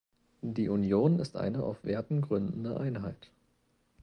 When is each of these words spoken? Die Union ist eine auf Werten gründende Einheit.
Die 0.41 0.67
Union 0.67 1.19
ist 1.19 1.35
eine 1.37 1.61
auf 1.61 1.83
Werten 1.85 2.21
gründende 2.21 2.79
Einheit. 2.79 3.29